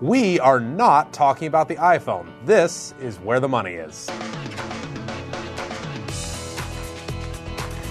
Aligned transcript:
We 0.00 0.38
are 0.38 0.60
not 0.60 1.12
talking 1.12 1.48
about 1.48 1.66
the 1.66 1.74
iPhone. 1.74 2.28
This 2.44 2.94
is 3.00 3.18
where 3.18 3.40
the 3.40 3.48
money 3.48 3.72
is. 3.72 4.08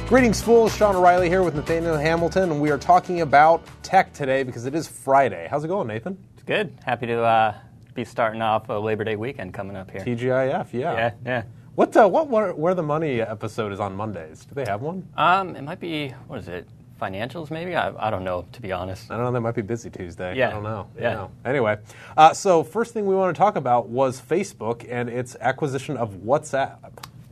Greetings, 0.08 0.42
fools. 0.42 0.74
Sean 0.74 0.96
O'Reilly 0.96 1.28
here 1.28 1.44
with 1.44 1.54
Nathaniel 1.54 1.98
Hamilton, 1.98 2.52
and 2.52 2.62
we 2.62 2.72
are 2.72 2.78
talking 2.78 3.20
about 3.20 3.62
tech 3.84 4.14
today 4.14 4.44
because 4.44 4.66
it 4.66 4.74
is 4.74 4.88
Friday. 4.88 5.50
How's 5.52 5.66
it 5.66 5.68
going, 5.68 5.90
Nathan? 5.90 6.18
It's 6.36 6.44
good. 6.44 6.80
Happy 6.86 7.08
to 7.08 7.22
uh, 7.22 7.55
be 7.93 8.05
starting 8.05 8.42
off 8.42 8.70
a 8.70 8.74
Labor 8.76 9.04
Day 9.04 9.18
weekend 9.18 9.54
coming 9.54 9.76
up 9.76 9.92
here. 9.92 10.00
TGIF, 10.00 10.71
yeah. 10.71 10.94
Yeah, 10.94 11.12
yeah. 11.26 11.44
What, 11.76 11.98
uh, 11.98 12.08
what, 12.08 12.30
where, 12.30 12.54
where 12.54 12.74
the 12.74 12.84
money 12.84 13.20
episode 13.20 13.74
is 13.74 13.82
on 13.82 13.98
Mondays? 13.98 14.46
Do 14.46 14.55
they 14.55 14.64
have 14.64 14.82
one? 14.82 15.10
Um, 15.18 15.58
it 15.58 15.64
might 15.64 15.82
be 15.82 16.12
what 16.28 16.39
is 16.39 16.48
it? 16.48 16.70
Financials, 17.00 17.52
maybe. 17.52 17.75
I, 17.75 18.07
I 18.07 18.09
don't 18.09 18.23
know, 18.23 18.45
to 18.52 18.61
be 18.61 18.71
honest. 18.71 19.11
I 19.11 19.16
don't 19.16 19.25
know. 19.25 19.32
That 19.32 19.41
might 19.41 19.55
be 19.55 19.61
busy 19.61 19.89
Tuesday. 19.89 20.36
Yeah. 20.36 20.50
I 20.50 20.52
don't 20.52 20.63
know. 20.63 20.88
Yeah. 20.98 21.13
know. 21.13 21.31
Anyway, 21.45 21.77
uh, 22.16 22.34
so 22.34 22.63
first 22.63 22.93
thing 22.93 23.05
we 23.05 23.16
want 23.16 23.35
to 23.35 23.39
talk 23.39 23.55
about 23.55 23.89
was 23.89 24.20
Facebook 24.22 24.85
and 24.89 25.09
its 25.09 25.36
acquisition 25.39 25.98
of 25.98 26.12
WhatsApp. 26.16 26.77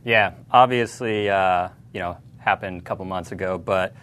Yeah, 0.04 0.34
obviously, 0.52 1.28
uh, 1.28 1.68
you 1.92 2.00
know, 2.00 2.16
happened 2.38 2.80
a 2.80 2.84
couple 2.84 3.04
months 3.04 3.32
ago. 3.32 3.58
But 3.58 3.94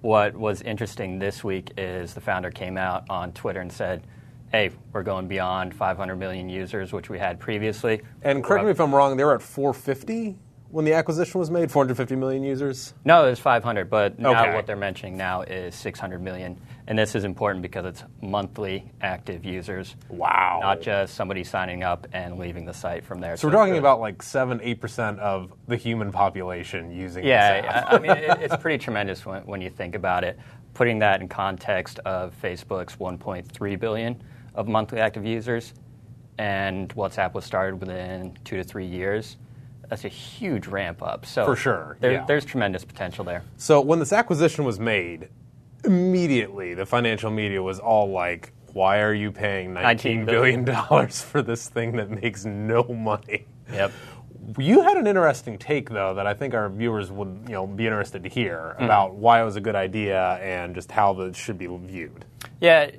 what 0.00 0.34
was 0.34 0.62
interesting 0.62 1.18
this 1.18 1.44
week 1.44 1.72
is 1.76 2.14
the 2.14 2.20
founder 2.20 2.50
came 2.50 2.78
out 2.78 3.04
on 3.10 3.32
Twitter 3.32 3.60
and 3.60 3.70
said, 3.70 4.02
"Hey, 4.50 4.70
we're 4.92 5.02
going 5.02 5.28
beyond 5.28 5.74
500 5.74 6.16
million 6.16 6.48
users, 6.48 6.92
which 6.92 7.10
we 7.10 7.18
had 7.18 7.38
previously." 7.38 8.00
And 8.22 8.42
correct 8.42 8.64
me 8.64 8.70
if 8.70 8.80
I'm 8.80 8.94
wrong. 8.94 9.16
they're 9.16 9.34
at 9.34 9.42
450 9.42 10.38
when 10.70 10.84
the 10.84 10.92
acquisition 10.92 11.38
was 11.38 11.50
made. 11.50 11.70
450 11.70 12.16
million 12.16 12.42
users. 12.42 12.94
No, 13.04 13.26
it 13.26 13.30
was 13.30 13.38
500, 13.40 13.90
but 13.90 14.18
now 14.18 14.30
Okay. 14.42 14.54
what 14.54 14.66
they're 14.66 14.76
mentioning 14.76 15.16
now 15.16 15.42
is 15.42 15.74
600 15.74 16.22
million. 16.22 16.60
And 16.86 16.98
this 16.98 17.14
is 17.14 17.24
important 17.24 17.62
because 17.62 17.84
it's 17.84 18.04
monthly 18.20 18.90
active 19.00 19.44
users. 19.44 19.94
Wow. 20.08 20.60
Not 20.62 20.80
just 20.80 21.14
somebody 21.14 21.44
signing 21.44 21.82
up 21.82 22.06
and 22.12 22.38
leaving 22.38 22.64
the 22.64 22.74
site 22.74 23.04
from 23.04 23.20
there. 23.20 23.36
So 23.36 23.46
we're 23.48 23.54
talking 23.54 23.78
about 23.78 24.00
like 24.00 24.22
seven, 24.22 24.60
eight 24.62 24.80
percent 24.80 25.18
of 25.20 25.52
the 25.68 25.76
human 25.76 26.10
population 26.10 26.90
using. 26.90 27.24
Yeah, 27.24 27.86
I, 27.90 27.96
I 27.96 27.98
mean, 27.98 28.10
it, 28.12 28.38
it's 28.40 28.56
pretty 28.56 28.78
tremendous 28.82 29.24
when, 29.24 29.42
when 29.46 29.60
you 29.60 29.70
think 29.70 29.94
about 29.94 30.24
it. 30.24 30.38
Putting 30.74 30.98
that 31.00 31.20
in 31.20 31.28
context 31.28 31.98
of 32.00 32.34
Facebook's 32.40 32.96
1.3 32.96 33.78
billion 33.80 34.22
of 34.54 34.66
monthly 34.68 34.98
active 35.00 35.24
users, 35.24 35.74
and 36.38 36.88
WhatsApp 36.96 37.34
was 37.34 37.44
started 37.44 37.78
within 37.80 38.36
two 38.44 38.56
to 38.56 38.64
three 38.64 38.86
years. 38.86 39.36
That's 39.90 40.04
a 40.04 40.08
huge 40.08 40.66
ramp 40.68 41.02
up. 41.02 41.26
So 41.26 41.44
For 41.44 41.56
sure, 41.56 41.96
there, 42.00 42.12
yeah. 42.12 42.24
there's 42.24 42.44
tremendous 42.44 42.84
potential 42.84 43.24
there. 43.24 43.42
So 43.58 43.80
when 43.80 43.98
this 43.98 44.12
acquisition 44.12 44.64
was 44.64 44.78
made, 44.80 45.28
immediately 45.84 46.74
the 46.74 46.86
financial 46.86 47.30
media 47.30 47.60
was 47.62 47.78
all 47.80 48.10
like, 48.10 48.52
"Why 48.72 49.00
are 49.00 49.12
you 49.14 49.32
paying 49.32 49.74
19 49.74 50.24
$19 50.24 50.26
billion 50.26 51.08
for 51.10 51.42
this 51.42 51.68
thing 51.68 51.92
that 51.96 52.08
makes 52.10 52.44
no 52.44 52.84
money?" 52.84 53.46
Yep. 53.72 53.92
You 54.58 54.82
had 54.82 54.96
an 54.96 55.06
interesting 55.06 55.58
take 55.58 55.90
though 55.90 56.14
that 56.14 56.26
I 56.26 56.34
think 56.34 56.54
our 56.54 56.68
viewers 56.68 57.10
would, 57.10 57.44
you 57.46 57.54
know, 57.54 57.66
be 57.66 57.86
interested 57.86 58.22
to 58.22 58.28
hear 58.28 58.76
Mm. 58.78 58.84
about 58.84 59.14
why 59.14 59.40
it 59.42 59.44
was 59.44 59.56
a 59.56 59.60
good 59.60 59.74
idea 59.76 60.38
and 60.42 60.74
just 60.74 60.90
how 60.90 61.12
that 61.14 61.36
should 61.36 61.58
be 61.58 61.66
viewed. 61.66 62.24
Yeah, 62.60 62.90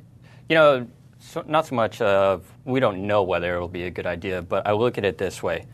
you 0.50 0.56
know, 0.56 0.88
so, 1.19 1.44
not 1.47 1.66
so 1.67 1.75
much 1.75 2.02
of 2.02 2.44
we 2.66 2.80
don't 2.80 3.06
know 3.08 3.23
whether 3.23 3.56
it 3.56 3.59
will 3.59 3.67
be 3.67 3.84
a 3.84 3.89
good 3.92 4.06
idea, 4.06 4.42
but 4.42 4.67
I 4.67 4.73
look 4.73 4.97
at 4.97 5.06
it 5.06 5.17
this 5.17 5.42
way: 5.44 5.66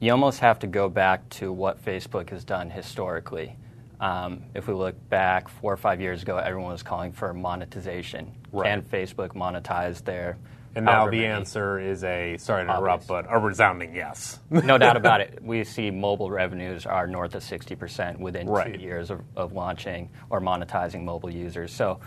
you 0.00 0.12
almost 0.12 0.40
have 0.40 0.58
to 0.60 0.66
go 0.66 0.88
back 0.88 1.28
to 1.30 1.52
what 1.52 1.84
Facebook 1.84 2.30
has 2.30 2.44
done 2.44 2.70
historically. 2.70 3.56
Um, 4.00 4.44
if 4.54 4.68
we 4.68 4.74
look 4.74 4.94
back 5.08 5.48
four 5.48 5.72
or 5.72 5.76
five 5.76 6.00
years 6.00 6.22
ago, 6.22 6.36
everyone 6.36 6.70
was 6.70 6.84
calling 6.84 7.12
for 7.12 7.34
monetization. 7.34 8.32
Right. 8.52 8.66
Can 8.70 8.82
Facebook 8.82 9.30
monetize 9.34 10.04
their? 10.04 10.38
And 10.76 10.84
now 10.84 11.10
the 11.10 11.26
answer 11.26 11.80
is 11.80 12.04
a 12.04 12.36
sorry 12.38 12.64
to 12.64 12.70
interrupt, 12.72 13.08
but 13.08 13.26
a 13.28 13.38
resounding 13.38 13.96
yes. 13.96 14.38
no 14.50 14.78
doubt 14.78 14.96
about 14.96 15.20
it. 15.20 15.40
We 15.42 15.64
see 15.64 15.90
mobile 15.90 16.30
revenues 16.30 16.86
are 16.86 17.08
north 17.08 17.34
of 17.34 17.42
60% 17.42 18.18
within 18.20 18.46
Right. 18.48 18.74
two 18.74 18.80
years 18.80 19.10
of, 19.10 19.22
of 19.34 19.52
launching 19.52 20.10
or 20.30 20.40
monetizing 20.40 21.02
mobile 21.02 21.30
users. 21.30 21.72
So, 21.72 21.98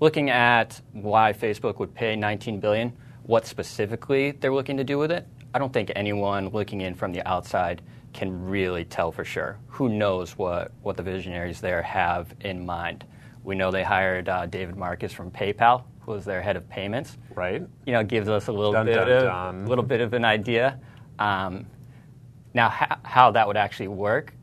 looking 0.00 0.28
at 0.28 0.80
why 0.92 1.32
Facebook 1.32 1.78
would 1.78 1.94
pay 1.94 2.16
19 2.16 2.60
billion, 2.60 2.92
what 3.22 3.46
specifically 3.46 4.32
they're 4.32 4.52
looking 4.52 4.76
to 4.76 4.84
do 4.84 4.98
with 4.98 5.10
it, 5.10 5.26
I 5.58 5.60
don't 5.60 5.72
think 5.72 5.90
anyone 5.96 6.50
looking 6.50 6.82
in 6.82 6.94
from 6.94 7.10
the 7.10 7.26
outside 7.28 7.82
can 8.12 8.48
really 8.48 8.84
tell 8.84 9.10
for 9.10 9.24
sure. 9.24 9.58
Who 9.66 9.88
knows 9.88 10.38
what, 10.38 10.70
what 10.82 10.96
the 10.96 11.02
visionaries 11.02 11.60
there 11.60 11.82
have 11.82 12.32
in 12.42 12.64
mind? 12.64 13.04
We 13.42 13.56
know 13.56 13.72
they 13.72 13.82
hired 13.82 14.28
uh, 14.28 14.46
David 14.46 14.76
Marcus 14.76 15.12
from 15.12 15.32
PayPal, 15.32 15.82
who 16.02 16.12
was 16.12 16.24
their 16.24 16.40
head 16.40 16.56
of 16.56 16.68
payments 16.68 17.18
right? 17.34 17.60
you 17.86 17.92
know, 17.92 18.04
gives 18.04 18.28
us 18.28 18.46
a 18.46 18.52
little 18.52 18.70
Dun, 18.70 18.86
bit 18.86 18.94
dun, 18.94 19.10
of 19.10 19.22
dun. 19.24 19.66
little 19.66 19.82
bit 19.82 20.00
of 20.00 20.12
an 20.12 20.24
idea. 20.24 20.78
Um, 21.18 21.66
now, 22.54 22.68
how, 22.68 22.96
how 23.02 23.30
that 23.32 23.44
would 23.48 23.56
actually 23.56 23.88
work, 23.88 24.34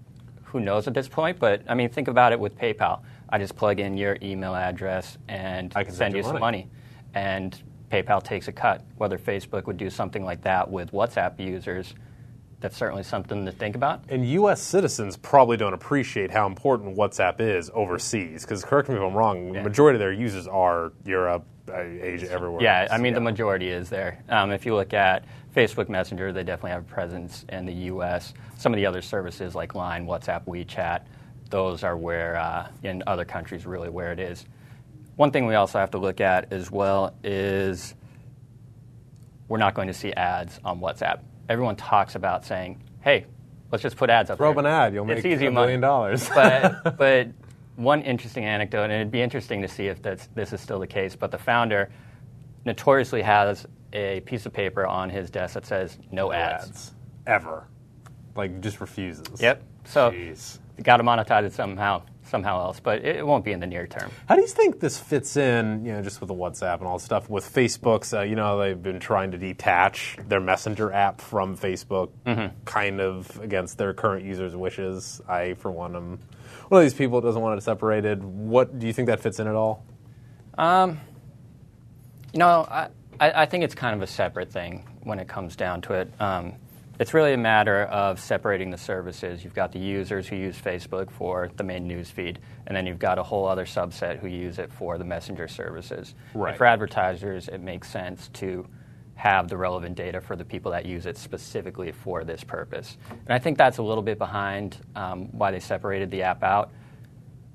who 0.43 0.59
knows 0.59 0.85
at 0.85 0.93
this 0.93 1.07
point? 1.07 1.39
But 1.39 1.61
I 1.69 1.75
mean, 1.75 1.87
think 1.87 2.09
about 2.09 2.33
it 2.33 2.39
with 2.41 2.57
PayPal. 2.57 3.03
I 3.29 3.37
just 3.37 3.55
plug 3.55 3.79
in 3.79 3.95
your 3.95 4.17
email 4.21 4.53
address 4.53 5.17
and 5.29 5.71
I 5.77 5.85
can 5.85 5.93
send 5.93 5.97
send 5.97 6.13
you 6.15 6.17
you 6.17 6.23
some 6.23 6.39
money. 6.41 6.67
money, 6.67 6.69
and 7.13 7.63
PayPal 7.91 8.23
takes 8.23 8.47
a 8.47 8.51
cut. 8.51 8.83
Whether 8.97 9.17
Facebook 9.17 9.65
would 9.65 9.77
do 9.77 9.89
something 9.89 10.23
like 10.23 10.41
that 10.43 10.69
with 10.69 10.91
WhatsApp 10.91 11.39
users, 11.39 11.93
that's 12.59 12.77
certainly 12.77 13.03
something 13.03 13.45
to 13.45 13.51
think 13.51 13.75
about. 13.75 14.01
And 14.09 14.27
U.S. 14.29 14.61
citizens 14.61 15.17
probably 15.17 15.57
don't 15.57 15.73
appreciate 15.73 16.31
how 16.31 16.47
important 16.47 16.97
WhatsApp 16.97 17.39
is 17.39 17.69
overseas. 17.73 18.43
Because 18.43 18.63
correct 18.63 18.89
me 18.89 18.95
if 18.95 19.01
I'm 19.01 19.13
wrong, 19.13 19.51
the 19.53 19.61
majority 19.61 19.97
of 19.97 19.99
their 19.99 20.13
users 20.13 20.47
are 20.47 20.93
Europe, 21.05 21.45
uh, 21.69 21.81
Asia, 21.81 22.31
everywhere. 22.31 22.61
Yeah, 22.61 22.81
else. 22.81 22.91
I 22.91 22.97
mean, 22.97 23.13
the 23.13 23.21
majority 23.21 23.69
is 23.69 23.89
there. 23.89 24.23
Um, 24.29 24.51
if 24.51 24.65
you 24.65 24.73
look 24.73 24.93
at 24.93 25.25
Facebook 25.55 25.89
Messenger, 25.89 26.31
they 26.33 26.43
definitely 26.43 26.71
have 26.71 26.83
a 26.83 26.93
presence 26.93 27.45
in 27.49 27.65
the 27.65 27.73
U.S. 27.73 28.33
Some 28.57 28.73
of 28.73 28.77
the 28.77 28.85
other 28.85 29.01
services 29.01 29.53
like 29.53 29.75
Line, 29.75 30.05
WhatsApp, 30.05 30.45
WeChat, 30.45 31.01
those 31.49 31.83
are 31.83 31.95
where, 31.95 32.37
uh, 32.37 32.67
in 32.83 33.03
other 33.07 33.25
countries, 33.25 33.65
really 33.65 33.89
where 33.89 34.11
it 34.11 34.19
is. 34.19 34.45
One 35.15 35.31
thing 35.31 35.45
we 35.45 35.55
also 35.55 35.79
have 35.79 35.91
to 35.91 35.97
look 35.97 36.19
at 36.19 36.51
as 36.51 36.69
well 36.69 37.15
is 37.23 37.95
we're 39.47 39.57
not 39.57 39.73
going 39.73 39.87
to 39.87 39.93
see 39.93 40.11
ads 40.13 40.59
on 40.65 40.79
WhatsApp. 40.79 41.19
Everyone 41.47 41.75
talks 41.75 42.15
about 42.15 42.45
saying, 42.45 42.83
hey, 43.01 43.25
let's 43.71 43.81
just 43.81 43.95
put 43.95 44.09
ads 44.09 44.29
up 44.29 44.37
Throw 44.37 44.51
an 44.53 44.65
ad, 44.65 44.93
you'll 44.93 45.09
It's 45.11 45.23
make 45.23 45.33
easy 45.33 45.45
a 45.45 45.51
million 45.51 45.79
dollars. 45.79 46.27
but 46.35 46.97
but 46.97 47.29
one 47.75 48.01
interesting 48.01 48.43
anecdote, 48.45 48.85
and 48.85 48.93
it'd 48.93 49.11
be 49.11 49.21
interesting 49.21 49.61
to 49.61 49.67
see 49.67 49.87
if 49.87 50.01
that's, 50.01 50.27
this 50.27 50.51
is 50.51 50.59
still 50.59 50.79
the 50.79 50.87
case. 50.87 51.15
But 51.15 51.31
the 51.31 51.37
founder 51.37 51.91
notoriously 52.65 53.21
has 53.21 53.65
a 53.93 54.19
piece 54.21 54.45
of 54.45 54.53
paper 54.53 54.85
on 54.85 55.09
his 55.09 55.29
desk 55.29 55.53
that 55.53 55.65
says 55.65 55.97
no 56.11 56.33
ads. 56.33 56.93
ever, 57.27 57.67
like 58.35 58.59
just 58.59 58.81
refuses. 58.81 59.41
Yep. 59.41 59.63
So 59.85 60.11
Jeez. 60.11 60.59
got 60.83 60.97
to 60.97 61.03
monetize 61.03 61.43
it 61.45 61.53
somehow 61.53 62.01
somehow 62.25 62.59
else, 62.59 62.79
but 62.79 63.03
it, 63.05 63.25
won't 63.25 63.45
be 63.45 63.51
in 63.51 63.59
the 63.59 63.67
near 63.67 63.87
term. 63.87 64.09
How 64.27 64.35
do 64.35 64.41
you 64.41 64.47
think 64.47 64.79
this 64.79 64.99
fits 64.99 65.37
in, 65.37 65.85
you 65.85 65.93
know, 65.93 66.01
just 66.01 66.19
with 66.19 66.27
the 66.27 66.33
WhatsApp 66.33 66.79
and 66.79 66.87
all 66.87 66.97
this 66.97 67.05
stuff, 67.05 67.29
with 67.29 67.45
Facebook's, 67.45 68.13
uh, 68.13 68.21
you 68.21 68.35
know, 68.35 68.57
they've 68.59 68.81
been 68.81 68.99
trying 68.99 69.31
to 69.31 69.37
detach 69.37 70.17
their 70.27 70.39
Messenger 70.39 70.91
app 70.91 71.21
from 71.21 71.57
Facebook, 71.57 72.09
Mm-hmm. 72.25 72.55
kind 72.65 72.99
of 73.01 73.39
against 73.41 73.77
their 73.77 73.93
current 73.93 74.25
users' 74.25 74.55
wishes. 74.55 75.21
I, 75.27 75.53
for 75.53 75.71
one, 75.71 75.95
am 75.95 76.19
one 76.69 76.81
of 76.81 76.85
these 76.85 76.93
people 76.95 77.21
that 77.21 77.27
doesn't 77.27 77.41
want 77.41 77.57
it 77.57 77.61
separated. 77.61 78.23
What 78.23 78.79
do 78.79 78.87
you 78.87 78.93
think 78.93 79.07
that 79.07 79.19
fits 79.19 79.39
in 79.39 79.47
at 79.47 79.55
all? 79.55 79.85
You 82.33 82.39
know, 82.39 82.67
I, 82.69 82.89
I 83.19 83.43
I 83.43 83.45
think 83.45 83.63
it's 83.63 83.75
kind 83.75 83.95
of 83.95 84.01
a 84.01 84.07
separate 84.07 84.51
thing 84.51 84.85
when 85.03 85.19
it 85.19 85.27
comes 85.27 85.55
down 85.55 85.81
to 85.81 85.93
it. 85.93 86.11
Um, 86.19 86.53
it's 86.99 87.13
really 87.13 87.33
a 87.33 87.37
matter 87.37 87.83
of 87.83 88.19
separating 88.19 88.69
the 88.69 88.77
services. 88.77 89.43
You've 89.43 89.53
got 89.53 89.71
the 89.71 89.79
users 89.79 90.27
who 90.27 90.35
use 90.35 90.59
Facebook 90.59 91.11
for 91.11 91.49
the 91.57 91.63
main 91.63 91.87
news 91.87 92.09
feed, 92.09 92.39
and 92.67 92.75
then 92.75 92.85
you've 92.85 92.99
got 92.99 93.17
a 93.17 93.23
whole 93.23 93.47
other 93.47 93.65
subset 93.65 94.19
who 94.19 94.27
use 94.27 94.59
it 94.59 94.71
for 94.71 94.97
the 94.97 95.03
messenger 95.03 95.47
services. 95.47 96.15
Right. 96.33 96.49
And 96.49 96.57
for 96.57 96.65
advertisers, 96.65 97.47
it 97.47 97.61
makes 97.61 97.89
sense 97.89 98.29
to 98.35 98.67
have 99.15 99.47
the 99.47 99.57
relevant 99.57 99.95
data 99.95 100.19
for 100.19 100.35
the 100.35 100.45
people 100.45 100.71
that 100.71 100.85
use 100.85 101.05
it 101.05 101.17
specifically 101.17 101.91
for 101.91 102.23
this 102.23 102.43
purpose. 102.43 102.97
And 103.09 103.29
I 103.29 103.39
think 103.39 103.57
that's 103.57 103.77
a 103.77 103.83
little 103.83 104.03
bit 104.03 104.17
behind 104.17 104.77
um, 104.95 105.29
why 105.31 105.51
they 105.51 105.59
separated 105.59 106.11
the 106.11 106.23
app 106.23 106.43
out. 106.43 106.71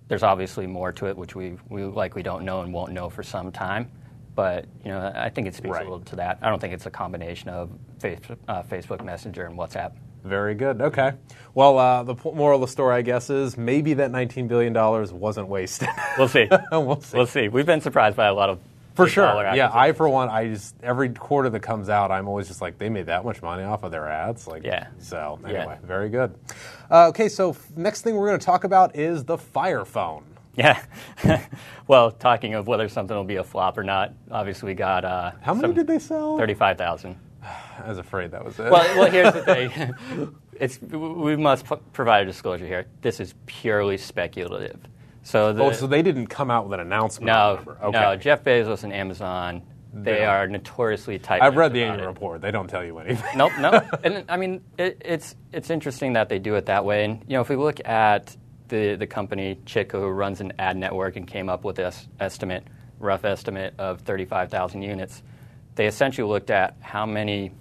There's 0.09 0.23
obviously 0.23 0.67
more 0.67 0.91
to 0.93 1.07
it, 1.07 1.17
which 1.17 1.35
we, 1.37 1.57
we 1.69 1.85
likely 1.85 2.23
don't 2.23 2.45
know 2.45 2.63
and 2.63 2.73
won't 2.73 2.93
know 2.93 3.09
for 3.11 3.23
some 3.23 3.53
time. 3.53 3.91
But 4.35 4.67
you 4.85 4.91
know, 4.91 5.13
I 5.15 5.29
think 5.29 5.49
it 5.49 5.55
speaks 5.55 5.73
Right. 5.75 5.83
a 5.87 5.91
little 5.91 6.05
to 6.07 6.17
that. 6.17 6.39
I 6.43 6.49
don't 6.49 6.59
think 6.61 6.73
it's 6.75 6.87
a 6.87 6.91
combination 6.91 7.49
of 7.51 7.71
face, 7.99 8.19
uh, 8.49 8.63
Facebook 8.63 9.05
Messenger 9.05 9.47
and 9.47 9.59
WhatsApp. 9.59 9.93
Very 10.25 10.55
good. 10.55 10.81
Okay. 10.83 11.13
Well, 11.55 11.79
uh, 11.79 12.03
the 12.03 12.15
moral 12.35 12.63
of 12.63 12.69
the 12.69 12.73
story, 12.73 12.95
I 12.95 13.03
guess, 13.03 13.31
is 13.31 13.57
maybe 13.57 13.95
that 13.95 14.11
$19 14.13 14.49
billion 14.49 14.73
wasn't 15.19 15.49
wasted. 15.49 15.89
We'll 16.19 16.29
see. 16.29 16.47
We'll 16.73 17.01
see. 17.01 17.17
We'll 17.17 17.27
see. 17.27 17.49
We've 17.49 17.65
been 17.67 17.81
surprised 17.81 18.17
by 18.17 18.27
a 18.27 18.35
lot 18.35 18.51
of 18.51 18.59
For 18.95 19.09
sure. 19.09 19.25
Yeah, 19.55 19.71
I 19.73 19.93
for 19.93 20.09
one, 20.09 20.29
I 20.29 20.49
just 20.49 20.75
every 20.83 21.09
quarter 21.09 21.49
that 21.51 21.61
comes 21.61 21.89
out, 21.89 22.11
I'm 22.11 22.29
always 22.29 22.49
just 22.49 22.61
like, 22.61 22.77
they 22.79 22.91
made 22.91 23.07
that 23.07 23.25
much 23.25 23.41
money 23.43 23.63
off 23.63 23.83
of 23.83 23.91
their 23.93 24.07
ads. 24.09 24.47
Like, 24.47 24.63
Yeah. 24.63 24.89
So 24.99 25.39
Yeah. 25.43 25.49
anyway, 25.61 25.79
very 25.83 26.11
good. 26.11 26.35
Uh, 26.91 27.09
okay, 27.09 27.29
so 27.31 27.51
f- 27.51 27.67
next 27.77 28.03
thing 28.03 28.15
we're 28.17 28.27
going 28.29 28.39
to 28.41 28.45
talk 28.47 28.65
about 28.65 28.97
is 28.97 29.25
the 29.25 29.39
Fire 29.39 29.85
Phone. 29.87 30.25
Yeah. 30.57 30.83
well, 31.87 32.11
talking 32.11 32.55
of 32.55 32.67
whether 32.67 32.89
something 32.89 33.17
will 33.17 33.25
be 33.25 33.37
a 33.37 33.45
flop 33.45 33.79
or 33.79 33.85
not, 33.85 34.13
obviously 34.31 34.69
we 34.69 34.75
got 34.75 35.05
uh, 35.05 35.33
How 35.43 35.55
many 35.55 35.73
did 35.75 35.87
they 35.87 35.99
sell? 35.99 36.37
35,000. 36.39 37.17
I 37.43 37.89
was 37.89 37.99
afraid 37.99 38.31
that 38.33 38.45
was 38.45 38.59
it. 38.59 38.71
Well, 38.71 38.99
well, 38.99 39.11
here's 39.11 39.33
the 39.33 39.43
thing. 40.19 40.35
It's, 40.61 40.79
we 40.83 41.37
must 41.37 41.65
p- 41.65 41.77
provide 41.95 42.25
a 42.25 42.27
disclosure 42.27 42.67
here. 42.67 42.85
This 43.01 43.19
is 43.19 43.35
purely 43.47 43.97
speculative. 43.97 44.79
So, 45.23 45.55
the, 45.55 45.63
oh, 45.65 45.73
so 45.73 45.87
they 45.87 46.03
didn't 46.03 46.27
come 46.27 46.51
out 46.51 46.69
with 46.69 46.79
an 46.79 46.87
announcement. 46.87 47.29
no. 47.29 47.61
Okay. 47.83 47.99
no, 47.99 48.15
Jeff 48.17 48.45
Bezos 48.45 48.85
and 48.85 48.93
Amazon, 48.93 49.63
they 49.95 50.13
They- 50.17 50.25
are 50.27 50.47
notoriously 50.47 51.19
tight. 51.19 51.41
I've 51.41 51.57
read 51.57 51.73
the 51.73 51.83
annual 51.83 52.09
report. 52.09 52.43
They 52.43 52.51
don't 52.51 52.69
tell 52.69 52.85
you 52.85 52.99
anything. 52.99 53.39
nope, 53.39 53.53
nope. 53.59 53.85
And 54.05 54.23
I 54.29 54.37
mean, 54.37 54.61
it, 54.77 55.01
it's 55.03 55.35
it's 55.51 55.71
interesting 55.71 56.13
that 56.13 56.29
they 56.29 56.39
do 56.39 56.57
it 56.57 56.67
that 56.67 56.85
way. 56.85 57.07
And 57.07 57.21
you 57.27 57.37
know, 57.37 57.41
if 57.41 57.49
we 57.49 57.57
look 57.57 57.81
at 57.89 58.37
the 58.71 58.97
the 58.97 59.07
company 59.07 59.59
Chitika, 59.67 59.93
who 60.01 60.09
runs 60.09 60.41
an 60.41 60.53
ad 60.59 60.77
network 60.77 61.17
and 61.17 61.27
came 61.27 61.49
up 61.51 61.63
with 61.65 61.77
this 61.77 62.09
estimate, 62.19 62.65
rough 62.99 63.25
estimate 63.25 63.75
of 63.79 64.01
35,000 64.01 64.83
units, 64.83 65.23
they 65.75 65.87
essentially 65.87 66.27
looked 66.27 66.51
at 66.51 66.77
how 66.81 67.05
many 67.05 67.53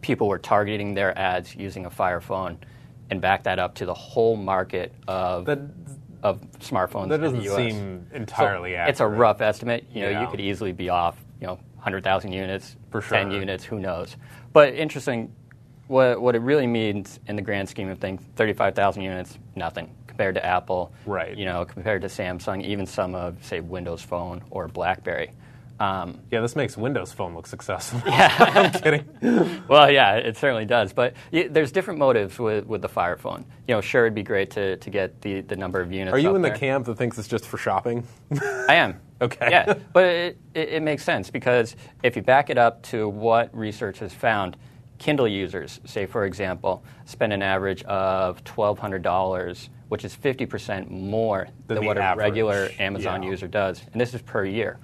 people 0.00 0.28
were 0.28 0.38
targeting 0.38 0.94
their 0.94 1.16
ads 1.18 1.56
using 1.56 1.86
a 1.86 1.90
Fire 1.90 2.20
phone, 2.20 2.58
and 3.10 3.20
backed 3.20 3.44
that 3.44 3.58
up 3.58 3.74
to 3.76 3.86
the 3.86 3.94
whole 3.94 4.36
market 4.36 4.92
of 5.08 5.44
That 5.46 5.58
of 6.22 6.40
smartphones. 6.60 7.08
that 7.10 7.20
doesn't 7.20 7.38
the 7.38 7.50
US. 7.50 7.56
seem 7.56 8.06
entirely 8.12 8.70
So 8.72 8.76
accurate. 8.76 8.88
It's 8.90 9.00
a 9.00 9.06
rough 9.06 9.40
estimate. 9.40 9.84
You 9.92 10.02
know, 10.02 10.08
Yeah. 10.10 10.20
you 10.22 10.28
could 10.28 10.40
easily 10.40 10.72
be 10.72 10.88
off. 10.88 11.22
You 11.40 11.46
know, 11.48 11.58
100,000 11.76 12.32
units, 12.32 12.76
For 12.90 13.00
10 13.00 13.30
units, 13.30 13.62
who 13.64 13.78
knows? 13.78 14.16
But 14.52 14.74
interesting. 14.74 15.32
What 15.88 16.20
what 16.20 16.34
it 16.34 16.40
really 16.40 16.66
means 16.66 17.20
in 17.28 17.36
the 17.36 17.42
grand 17.42 17.68
scheme 17.68 17.88
of 17.88 17.98
things, 18.00 18.20
35,000 18.34 19.02
units, 19.02 19.38
nothing 19.54 19.88
compared 20.16 20.34
to 20.36 20.44
Apple. 20.44 20.92
Right. 21.04 21.36
You 21.36 21.44
know, 21.44 21.66
compared 21.66 22.00
to 22.00 22.08
Samsung, 22.08 22.64
even 22.64 22.86
some 22.86 23.14
of 23.14 23.44
say 23.44 23.60
Windows 23.60 24.00
Phone 24.00 24.42
or 24.50 24.66
BlackBerry. 24.66 25.32
Um, 25.78 26.20
Yeah, 26.30 26.40
this 26.40 26.56
makes 26.56 26.74
Windows 26.74 27.12
Phone 27.12 27.34
look 27.34 27.46
successful. 27.46 28.00
Yeah, 28.06 28.34
I'm 28.38 28.72
kidding. 28.72 29.62
well, 29.68 29.90
yeah, 29.90 30.14
it 30.14 30.38
certainly 30.38 30.64
does. 30.64 30.94
But 30.94 31.12
y 31.30 31.48
there's 31.50 31.70
different 31.70 31.98
motives 32.00 32.38
with, 32.38 32.64
with 32.64 32.80
the 32.80 32.88
Fire 32.88 33.18
phone. 33.18 33.44
You 33.68 33.74
know, 33.74 33.82
sure, 33.82 34.06
it'd 34.06 34.14
be 34.14 34.22
great 34.22 34.52
to, 34.52 34.78
to 34.78 34.90
get 34.90 35.20
the, 35.20 35.42
the 35.42 35.56
number 35.56 35.82
of 35.82 35.92
units. 35.92 36.14
Are 36.14 36.18
you 36.18 36.34
in 36.34 36.40
the 36.40 36.50
camp 36.50 36.86
that 36.86 36.96
thinks 36.96 37.18
it's 37.18 37.28
just 37.28 37.44
for 37.44 37.58
shopping? 37.58 38.06
I 38.68 38.76
am. 38.76 39.00
Okay. 39.18 39.48
Yeah, 39.50 39.72
but 39.94 40.04
it, 40.04 40.38
it, 40.52 40.68
it 40.68 40.82
makes 40.82 41.02
sense 41.02 41.30
because 41.30 41.74
if 42.02 42.16
you 42.16 42.22
back 42.22 42.50
it 42.50 42.58
up 42.58 42.82
to 42.92 43.08
what 43.08 43.48
research 43.56 43.98
has 44.00 44.12
found, 44.12 44.58
Kindle 44.98 45.28
users, 45.28 45.80
say 45.84 46.06
for 46.06 46.24
example, 46.24 46.82
spend 47.04 47.32
an 47.32 47.42
average 47.42 47.82
of 47.84 48.42
$1,200, 48.44 49.68
which 49.88 50.04
is 50.04 50.16
50% 50.16 50.90
more 50.90 51.48
Than 51.66 51.76
than, 51.76 51.84
what 51.86 51.98
a 51.98 52.14
regular 52.16 52.70
Amazon 52.78 53.22
yeah. 53.22 53.30
user 53.30 53.46
does. 53.46 53.82
And 53.92 54.00
this 54.00 54.14
is 54.14 54.22
per 54.22 54.44
year. 54.44 54.78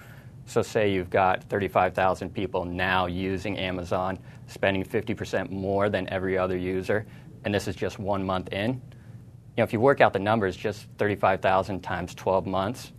So 0.46 0.62
say 0.62 0.92
you've 0.92 1.10
got 1.10 1.44
35,000 1.44 2.30
people 2.34 2.64
now 2.64 3.06
using 3.06 3.58
Amazon, 3.58 4.18
spending 4.48 4.84
50% 4.84 5.50
more 5.50 5.88
than 5.88 6.08
every 6.08 6.36
other 6.36 6.56
user, 6.56 7.06
and 7.44 7.54
this 7.54 7.68
is 7.68 7.76
just 7.76 7.98
one 7.98 8.24
month 8.24 8.52
in. 8.52 8.72
You 8.72 9.58
know, 9.58 9.64
if 9.64 9.72
you 9.72 9.80
work 9.80 10.00
out 10.00 10.12
the 10.12 10.18
numbers, 10.18 10.56
just 10.56 10.86
35,000 10.98 11.80
times 11.80 12.14
12 12.14 12.46
months, 12.46 12.92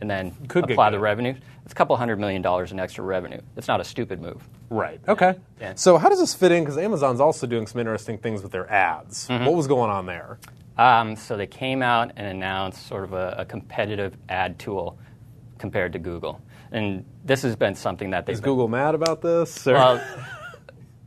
and 0.00 0.10
then 0.10 0.32
Could 0.48 0.66
get 0.66 0.72
apply 0.72 0.90
the 0.90 0.96
good. 0.96 1.02
revenue, 1.02 1.34
it's 1.64 1.72
a 1.72 1.74
couple 1.74 1.96
hundred 1.96 2.18
million 2.18 2.42
dollars 2.42 2.72
in 2.72 2.80
extra 2.80 3.04
revenue. 3.04 3.40
It's 3.56 3.68
not 3.68 3.80
a 3.80 3.84
stupid 3.84 4.20
move. 4.20 4.42
Right. 4.70 5.00
Okay. 5.08 5.34
Yeah. 5.60 5.74
So 5.74 5.98
how 5.98 6.08
does 6.08 6.18
this 6.20 6.34
fit 6.34 6.52
in? 6.52 6.64
Because 6.64 6.78
Amazon's 6.78 7.20
also 7.20 7.46
doing 7.46 7.66
some 7.66 7.80
interesting 7.80 8.18
things 8.18 8.42
with 8.42 8.52
their 8.52 8.70
ads. 8.70 9.28
Mm-hmm. 9.28 9.44
What 9.44 9.54
was 9.54 9.66
going 9.66 9.90
on 9.90 10.06
there? 10.06 10.38
Um, 10.78 11.16
so 11.16 11.36
they 11.36 11.46
came 11.46 11.82
out 11.82 12.12
and 12.16 12.26
announced 12.26 12.86
sort 12.86 13.04
of 13.04 13.12
a, 13.12 13.34
a 13.38 13.44
competitive 13.44 14.16
ad 14.28 14.58
tool 14.58 14.98
compared 15.58 15.92
to 15.92 15.98
Google. 15.98 16.40
And 16.72 17.04
this 17.24 17.42
has 17.42 17.56
been 17.56 17.74
something 17.74 18.10
that 18.10 18.24
they've 18.26 18.34
Is 18.34 18.40
been- 18.40 18.50
Google 18.52 18.68
mad 18.68 18.94
about 18.94 19.20
this? 19.20 19.66
or- 19.66 19.74
Well, 19.74 20.00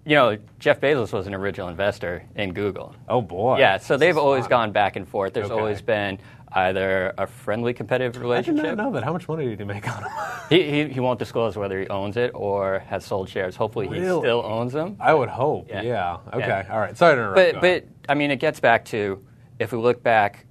you 0.05 0.15
know, 0.15 0.37
Jeff 0.59 0.79
Bezos 0.81 1.13
was 1.13 1.27
an 1.27 1.33
original 1.33 1.69
investor 1.69 2.23
in 2.35 2.53
Google. 2.53 2.95
oh 3.07 3.21
boy. 3.21 3.57
Yeah, 3.59 3.77
so 3.77 3.97
they've 3.97 4.17
always 4.17 4.47
gone 4.47 4.71
back 4.71 4.95
and 4.95 5.07
forth. 5.07 5.33
There's 5.33 5.49
Okay. 5.49 5.59
always 5.59 5.81
been 5.81 6.19
either 6.55 7.13
a 7.17 7.25
friendly 7.25 7.73
competitive 7.73 8.21
relationship. 8.21 8.63
I 8.65 8.69
did 8.69 8.77
not 8.77 8.83
know 8.85 8.91
that. 8.93 9.03
How 9.03 9.13
much 9.13 9.27
money 9.27 9.45
did 9.47 9.59
he 9.59 9.65
make 9.65 9.87
on 9.89 10.03
them? 10.03 10.11
He, 10.49 10.69
he, 10.69 10.87
he 10.89 10.99
won't 10.99 11.17
disclose 11.17 11.55
whether 11.57 11.79
he 11.79 11.87
owns 11.87 12.15
it 12.17 12.29
or 12.35 12.79
has 12.87 13.03
sold 13.05 13.27
shares. 13.29 13.55
Hopefully, 13.55 13.87
he 13.87 13.93
Really? 13.99 14.19
still 14.21 14.43
owns 14.45 14.73
them. 14.73 14.97
I 14.99 15.13
would 15.13 15.29
hope. 15.29 15.67
Yeah. 15.69 15.81
Yeah. 15.81 16.17
Okay. 16.33 16.39
Yeah. 16.47 16.67
All 16.69 16.79
right. 16.79 16.95
Sorry 16.95 17.15
to 17.15 17.21
interrupt. 17.21 17.53
But, 17.53 17.61
but. 17.61 17.85
I 18.09 18.13
mean, 18.13 18.29
it 18.29 18.35
gets 18.35 18.59
back 18.59 18.83
to 18.85 19.25
if 19.57 19.71
we 19.71 19.77
look 19.79 20.03
back 20.03 20.45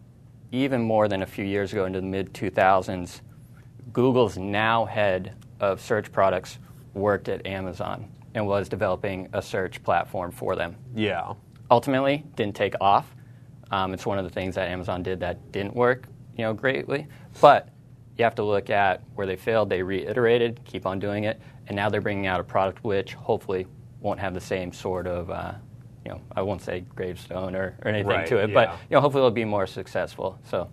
even 0.50 0.80
more 0.82 1.06
than 1.08 1.22
a 1.22 1.26
few 1.26 1.44
years 1.44 1.72
ago 1.72 1.84
into 1.84 2.00
the 2.00 2.06
mid 2.06 2.32
2000s, 2.32 3.20
Google's 3.92 4.38
now 4.38 4.86
head 4.86 5.36
of 5.60 5.80
search 5.80 6.10
products 6.10 6.58
worked 6.94 7.28
at 7.28 7.46
Amazon 7.46 8.10
and 8.34 8.46
was 8.46 8.68
developing 8.68 9.28
a 9.32 9.42
search 9.42 9.82
platform 9.82 10.30
for 10.30 10.56
them. 10.56 10.76
yeah. 10.94 11.34
Ultimately, 11.70 12.22
didn't 12.36 12.54
take 12.54 12.74
off. 12.82 13.14
Um, 13.70 13.94
it's 13.94 14.04
one 14.04 14.18
of 14.18 14.24
the 14.24 14.30
things 14.30 14.56
that 14.56 14.68
Amazon 14.68 15.02
did 15.02 15.20
that 15.20 15.52
didn't 15.52 15.74
work, 15.74 16.06
you 16.36 16.44
know, 16.44 16.52
greatly. 16.52 17.06
But 17.40 17.70
you 18.18 18.24
have 18.24 18.34
to 18.34 18.42
look 18.42 18.68
at 18.68 19.02
where 19.14 19.26
they 19.26 19.36
failed. 19.36 19.70
They 19.70 19.82
reiterated, 19.82 20.60
keep 20.66 20.84
on 20.84 20.98
doing 20.98 21.24
it, 21.24 21.40
and 21.68 21.76
now 21.76 21.88
they're 21.88 22.02
bringing 22.02 22.26
out 22.26 22.40
a 22.40 22.44
product 22.44 22.84
which 22.84 23.14
hopefully 23.14 23.66
won't 24.00 24.20
have 24.20 24.34
the 24.34 24.40
same 24.40 24.70
sort 24.70 25.06
of, 25.06 25.30
uh, 25.30 25.52
you 26.04 26.10
know, 26.10 26.20
I 26.36 26.42
won't 26.42 26.60
say 26.60 26.80
gravestone 26.94 27.54
or, 27.54 27.74
or 27.82 27.88
anything 27.88 28.08
Right, 28.10 28.26
to 28.26 28.36
it, 28.36 28.50
yeah. 28.50 28.54
but 28.54 28.72
you 28.90 28.96
know, 28.96 29.00
hopefully 29.00 29.20
it'll 29.22 29.30
be 29.30 29.46
more 29.46 29.66
successful. 29.66 30.38
So. 30.44 30.68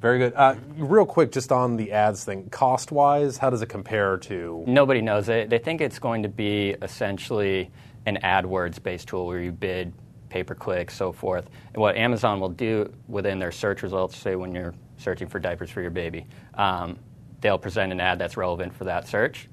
Very 0.00 0.18
good. 0.18 0.32
Uh, 0.34 0.54
real 0.76 1.04
quick, 1.04 1.30
just 1.30 1.52
on 1.52 1.76
the 1.76 1.92
ads 1.92 2.24
thing, 2.24 2.48
cost 2.48 2.90
wise, 2.90 3.36
how 3.36 3.50
does 3.50 3.60
it 3.60 3.68
compare 3.68 4.16
to? 4.16 4.64
Nobody 4.66 5.02
knows 5.02 5.28
it. 5.28 5.50
They 5.50 5.58
think 5.58 5.80
it's 5.80 5.98
going 5.98 6.22
to 6.22 6.28
be 6.28 6.70
essentially 6.80 7.70
an 8.06 8.18
AdWords 8.24 8.82
based 8.82 9.08
tool 9.08 9.26
where 9.26 9.40
you 9.40 9.52
bid 9.52 9.92
pay 10.30 10.42
per 10.42 10.54
click, 10.54 10.90
so 10.90 11.12
forth. 11.12 11.50
And 11.74 11.82
what 11.82 11.96
Amazon 11.96 12.40
will 12.40 12.48
do 12.48 12.90
within 13.08 13.38
their 13.38 13.52
search 13.52 13.82
results, 13.82 14.16
say 14.16 14.36
when 14.36 14.54
you're 14.54 14.74
searching 14.96 15.28
for 15.28 15.38
diapers 15.38 15.70
for 15.70 15.82
your 15.82 15.90
baby, 15.90 16.26
um, 16.54 16.98
they'll 17.40 17.58
present 17.58 17.92
an 17.92 18.00
ad 18.00 18.18
that's 18.18 18.36
relevant 18.36 18.74
for 18.74 18.84
that 18.84 19.06
search. 19.06 19.48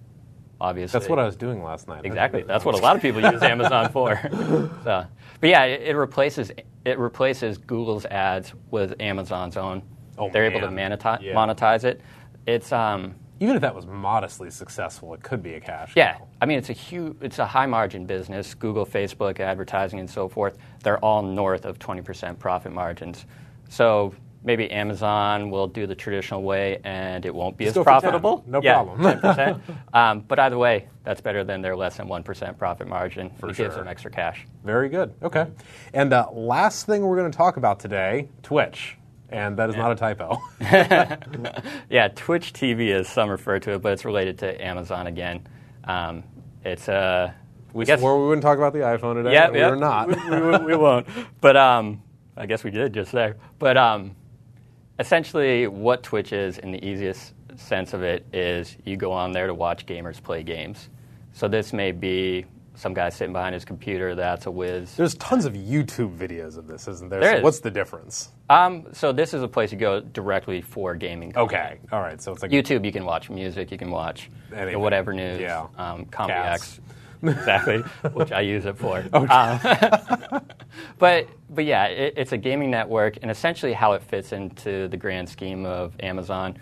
Obviously, 0.60 0.98
That's 1.00 1.10
what 1.10 1.20
I 1.20 1.26
was 1.26 1.36
doing 1.36 1.62
last 1.62 1.88
night. 1.88 2.06
Exactly. 2.06 2.42
That's 2.48 2.66
what 2.66 2.74
a 2.74 2.80
lot 2.80 2.96
of 2.96 3.02
people 3.02 3.22
use 3.22 3.44
Amazon 3.44 3.92
for. 3.92 4.16
So, 4.84 5.06
but 5.40 5.50
yeah, 5.50 5.64
it, 5.66 5.90
it 5.90 5.96
replaces 5.96 6.52
it 6.86 6.98
replaces 6.98 7.58
Google's 7.58 8.06
ads 8.06 8.54
with 8.72 9.00
Amazon's 9.02 9.58
own. 9.58 9.84
Oh, 10.18 10.30
They're 10.32 10.46
able 10.46 10.62
to 10.62 10.68
monetize, 10.68 11.22
Yeah. 11.22 11.34
monetize 11.34 11.84
it. 11.84 12.02
It's 12.46 12.72
um, 12.72 13.14
Even 13.40 13.56
if 13.56 13.62
that 13.62 13.76
was 13.76 13.86
modestly 13.86 14.50
successful, 14.50 15.14
it 15.14 15.22
could 15.22 15.44
be 15.44 15.54
a 15.56 15.60
cash. 15.60 15.94
yeah, 15.96 16.14
cow. 16.18 16.28
I 16.42 16.46
mean 16.46 16.58
it's 16.58 16.70
a 16.70 16.74
huge, 16.74 17.16
it's 17.22 17.40
a 17.40 17.46
high 17.46 17.66
margin 17.68 18.06
business. 18.06 18.54
Google, 18.56 18.86
Facebook, 18.86 19.40
advertising, 19.40 20.00
and 20.00 20.10
so 20.10 20.28
forth. 20.28 20.58
They're 20.84 21.00
all 21.00 21.22
north 21.22 21.66
of 21.66 21.78
20% 21.80 22.40
profit 22.40 22.72
margins. 22.72 23.26
So 23.70 24.14
maybe 24.44 24.72
Amazon 24.72 25.50
will 25.52 25.68
do 25.68 25.86
the 25.86 25.94
traditional 25.96 26.42
way, 26.42 26.80
and 26.86 27.26
it 27.26 27.36
won't 27.36 27.58
be 27.58 27.66
Just 27.66 27.78
as 27.78 27.84
go 27.84 27.92
10. 27.92 28.00
profitable. 28.02 28.44
No 28.48 28.62
Yeah, 28.62 28.74
problem. 28.84 29.02
10%. 29.02 29.62
um, 29.94 30.22
but 30.22 30.40
either 30.40 30.58
way, 30.58 30.88
that's 31.04 31.20
better 31.22 31.44
than 31.44 31.62
their 31.62 31.76
less 31.76 31.98
than 31.98 32.08
1% 32.08 32.58
profit 32.58 32.88
margin. 32.88 33.30
For 33.40 33.50
it 33.50 33.58
gives 33.58 33.76
them 33.76 33.88
extra 33.88 34.10
cash. 34.10 34.48
Very 34.64 34.88
good. 34.90 35.14
Okay. 35.22 35.48
And 35.94 36.14
uh, 36.14 36.28
last 36.32 36.86
thing 36.86 37.02
we're 37.06 37.18
going 37.18 37.30
to 37.32 37.38
talk 37.38 37.58
about 37.58 37.80
today 37.80 38.30
Twitch. 38.42 38.98
And 39.30 39.58
that 39.58 39.70
is 39.70 39.76
not 39.76 39.92
a 39.92 39.96
typo. 39.96 40.42
Yeah, 41.90 42.08
Twitch 42.16 42.54
TV, 42.54 42.92
as 42.92 43.08
some 43.08 43.30
refer 43.30 43.60
to 43.60 43.74
it, 43.74 43.82
but 43.82 43.94
it's 43.94 44.06
related 44.06 44.40
to 44.40 44.64
Amazon 44.66 45.08
again. 45.08 45.48
Um, 45.84 46.24
it's 46.64 46.88
uh, 46.90 47.32
We 47.74 47.86
guess- 47.86 48.00
swore 48.00 48.20
we 48.22 48.28
wouldn't 48.28 48.44
talk 48.44 48.58
about 48.58 48.74
the 48.74 48.80
iPhone 48.80 49.16
today. 49.16 49.34
Yeah, 49.34 49.50
we 49.50 49.60
yeah. 49.60 49.70
were 49.70 49.76
not. 49.76 50.08
we, 50.10 50.16
we- 50.60 50.66
we 50.66 50.76
won't. 50.76 51.08
But 51.42 51.56
um, 51.58 52.02
I 52.36 52.46
guess 52.46 52.64
we 52.64 52.72
did 52.72 52.94
just 52.94 53.12
there. 53.12 53.38
But 53.60 53.78
um, 53.78 54.16
essentially, 55.00 55.68
what 55.68 56.04
Twitch 56.04 56.32
is, 56.34 56.58
in 56.58 56.72
the 56.72 56.86
easiest 56.86 57.34
sense 57.56 57.94
of 57.94 58.04
it, 58.04 58.26
is 58.34 58.76
you 58.86 58.98
go 58.98 59.12
on 59.12 59.32
there 59.32 59.48
to 59.48 59.54
watch 59.54 59.86
gamers 59.86 60.22
play 60.22 60.44
games. 60.44 60.90
So 61.34 61.48
this 61.48 61.74
may 61.74 61.92
be 61.92 62.46
some 62.78 62.94
guy 62.94 63.10
sitting 63.10 63.34
behind 63.34 63.54
his 63.56 63.66
computer 63.66 64.14
that's 64.16 64.46
a 64.46 64.52
whiz. 64.52 64.96
There's 64.96 65.16
tons 65.16 65.46
of 65.46 65.54
YouTube 65.54 66.16
videos 66.16 66.58
of 66.58 66.68
this, 66.68 66.88
isn't 66.88 67.10
there? 67.10 67.20
There 67.20 67.32
so 67.34 67.38
is. 67.38 67.44
what's 67.44 67.60
the 67.60 67.72
difference? 67.72 68.30
Um, 68.50 68.86
so 68.94 69.12
this 69.12 69.34
is 69.34 69.42
a 69.42 69.48
place 69.48 69.72
you 69.72 69.80
go 69.80 70.00
directly 70.00 70.62
for 70.62 70.96
gaming. 70.96 71.36
Okay. 71.36 71.80
All 71.92 72.02
right. 72.02 72.22
So 72.22 72.32
it's 72.32 72.44
like 72.44 72.52
YouTube, 72.52 72.86
you 72.86 72.92
can 72.92 73.04
watch 73.04 73.30
music, 73.30 73.72
you 73.72 73.78
can 73.78 73.90
watch 73.90 74.30
Anything. 74.54 74.80
whatever 74.80 75.12
news, 75.12 75.42
Yeah. 75.42 75.68
um, 75.78 76.08
X, 76.30 76.80
exactly, 77.24 77.80
which 78.14 78.32
I 78.32 78.42
use 78.42 78.66
it 78.66 78.78
for. 78.78 79.04
Okay. 79.12 79.34
Um, 79.34 80.42
but 81.00 81.28
but 81.50 81.66
yeah, 81.66 81.86
it, 81.86 82.14
it's 82.16 82.32
a 82.32 82.38
gaming 82.38 82.70
network, 82.70 83.18
and 83.24 83.32
essentially 83.32 83.74
how 83.74 83.94
it 83.94 84.04
fits 84.04 84.34
into 84.34 84.88
the 84.88 84.98
grand 84.98 85.28
scheme 85.28 85.66
of 85.66 85.94
Amazon. 86.02 86.58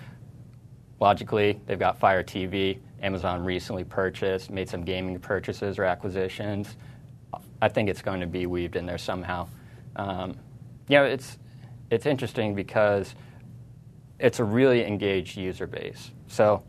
Logically, 1.01 1.60
they've 1.65 1.77
got 1.77 2.00
Fire 2.00 2.24
TV. 2.24 2.79
Amazon 3.05 3.43
recently 3.45 3.83
purchased, 3.83 4.50
made 4.50 4.67
some 4.67 4.83
gaming 4.83 5.19
purchases 5.19 5.77
or 5.77 5.83
acquisitions. 5.83 6.75
I 7.62 7.67
think 7.69 7.88
it's 7.88 8.01
going 8.01 8.19
to 8.21 8.25
be 8.27 8.47
weaved 8.47 8.75
in 8.75 8.85
there 8.88 8.97
somehow. 8.97 9.47
Um, 9.95 10.35
you 10.89 10.97
know, 10.97 11.03
it's 11.05 11.38
it's 11.91 12.07
interesting 12.07 12.55
because 12.55 13.13
it's 14.19 14.39
a 14.39 14.43
really 14.43 14.83
engaged 14.85 15.38
user 15.38 15.67
base. 15.67 16.12
So 16.27 16.63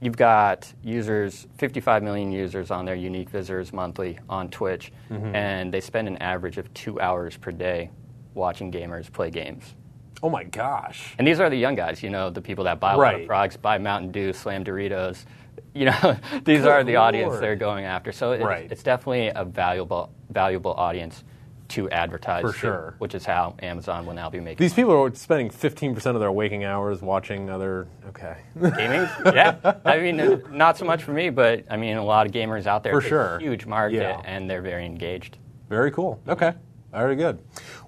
you've 0.00 0.16
got 0.16 0.72
users, 0.82 1.46
55 1.58 2.02
million 2.02 2.32
users 2.32 2.70
on 2.70 2.86
their 2.86 2.94
unique 2.94 3.28
visitors 3.28 3.72
monthly 3.72 4.18
on 4.28 4.48
Twitch, 4.48 4.90
Mm-hmm. 5.10 5.34
and 5.36 5.72
they 5.72 5.80
spend 5.82 6.08
an 6.08 6.16
average 6.18 6.56
of 6.56 6.72
two 6.72 6.98
hours 7.00 7.36
per 7.36 7.52
day 7.52 7.90
watching 8.32 8.72
gamers 8.72 9.12
play 9.12 9.30
games. 9.30 9.74
Oh 10.22 10.30
my 10.30 10.44
gosh. 10.44 11.14
And 11.18 11.26
these 11.26 11.40
are 11.40 11.50
the 11.50 11.56
young 11.58 11.74
guys, 11.74 12.02
you 12.02 12.08
know, 12.08 12.30
the 12.30 12.40
people 12.40 12.64
that 12.64 12.80
buy 12.80 12.94
a 12.94 12.96
lot 12.96 13.02
Right. 13.02 13.20
of 13.20 13.26
frogs, 13.26 13.56
buy 13.58 13.76
Mountain 13.76 14.12
Dew, 14.12 14.32
slam 14.32 14.64
Doritos. 14.64 15.26
You 15.76 15.86
know, 15.86 16.16
these 16.44 16.64
are 16.64 16.84
the 16.84 16.94
audience 16.96 17.38
they're 17.40 17.56
going 17.56 17.84
after. 17.84 18.12
So 18.12 18.30
it's, 18.30 18.44
Right. 18.44 18.70
it's 18.70 18.84
definitely 18.84 19.28
a 19.34 19.44
valuable 19.44 20.12
valuable 20.30 20.72
audience 20.74 21.24
to 21.70 21.90
advertise 21.90 22.42
For 22.42 22.52
to, 22.52 22.58
sure. 22.58 22.94
which 22.98 23.14
is 23.14 23.24
how 23.24 23.54
Amazon 23.60 24.06
will 24.06 24.14
now 24.14 24.30
be 24.30 24.38
making 24.38 24.62
These 24.62 24.74
people 24.74 24.92
are 24.92 25.12
spending 25.14 25.50
15% 25.50 26.14
of 26.14 26.20
their 26.20 26.30
waking 26.30 26.62
hours 26.62 27.02
watching 27.02 27.50
other. 27.50 27.88
Okay. 28.10 28.36
gaming. 28.76 29.08
yeah, 29.26 29.56
I 29.84 29.98
mean, 29.98 30.20
uh, 30.20 30.38
not 30.50 30.76
so 30.78 30.84
much 30.84 31.02
for 31.02 31.12
me, 31.12 31.30
but 31.30 31.64
I 31.68 31.76
mean, 31.76 31.96
a 31.96 32.04
lot 32.04 32.26
of 32.26 32.32
gamers 32.32 32.66
out 32.66 32.84
there. 32.84 32.92
For 32.92 33.00
sure. 33.00 33.38
huge 33.40 33.66
market, 33.66 33.96
Yeah. 33.96 34.20
and 34.24 34.48
they're 34.48 34.62
very 34.62 34.86
engaged. 34.86 35.38
Very 35.68 35.90
cool. 35.90 36.20
Okay. 36.28 36.52
Very 36.94 37.16
good. 37.16 37.40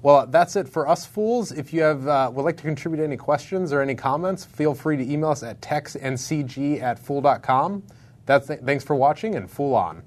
Well, 0.03 0.27
that's 0.27 0.57
it 0.57 0.69
for 0.69 0.89
us 0.89 1.07
fools. 1.07 1.53
If 1.53 1.73
you 1.73 1.83
have 1.83 2.09
uh, 2.09 2.29
would 2.35 2.43
like 2.43 2.57
to 2.57 2.65
contribute 2.65 3.03
any 3.03 3.17
questions 3.17 3.73
or 3.73 3.81
any 3.81 3.95
comments, 3.95 4.45
feel 4.45 4.75
free 4.75 4.97
to 4.97 5.13
email 5.13 5.31
us 5.31 5.45
at 5.45 5.61
textncg 5.61 6.83
at 6.83 6.99
fool.com. 6.99 7.85
That's 8.27 8.49
thanks 8.49 8.83
for 8.83 8.97
watching 8.97 9.37
and 9.37 9.49
fool 9.49 9.75
on. 9.75 10.03